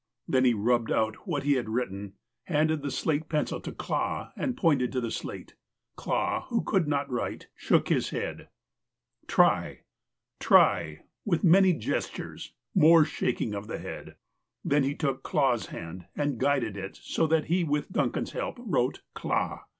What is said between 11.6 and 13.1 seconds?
gestures. More